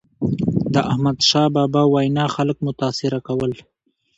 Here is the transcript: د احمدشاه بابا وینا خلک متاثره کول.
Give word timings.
د 0.73 0.75
احمدشاه 0.91 1.47
بابا 1.55 1.81
وینا 1.93 2.25
خلک 2.35 2.57
متاثره 2.67 3.19
کول. 3.27 3.51